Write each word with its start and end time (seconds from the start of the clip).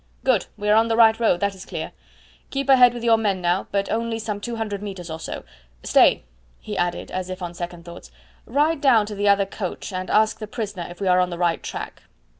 "Good! 0.23 0.47
We 0.57 0.67
are 0.67 0.75
on 0.75 0.87
the 0.87 0.95
right 0.97 1.19
road, 1.19 1.41
that 1.41 1.53
is 1.53 1.63
clear. 1.63 1.91
Keep 2.49 2.69
ahead 2.69 2.95
with 2.95 3.03
your 3.03 3.17
men 3.17 3.39
now, 3.39 3.67
but 3.69 3.87
only 3.91 4.17
some 4.17 4.41
two 4.41 4.55
hundred 4.55 4.81
metres 4.81 5.11
or 5.11 5.19
so. 5.19 5.43
Stay!" 5.83 6.23
he 6.59 6.75
added, 6.75 7.11
as 7.11 7.29
if 7.29 7.43
on 7.43 7.53
second 7.53 7.85
thoughts. 7.85 8.09
"Ride 8.47 8.81
down 8.81 9.05
to 9.05 9.13
the 9.13 9.29
other 9.29 9.45
coach 9.45 9.93
and 9.93 10.09
ask 10.09 10.39
the 10.39 10.47
prisoner 10.47 10.87
if 10.89 11.01
we 11.01 11.07
are 11.07 11.19
on 11.19 11.29
the 11.29 11.37
right 11.37 11.61
track." 11.61 12.01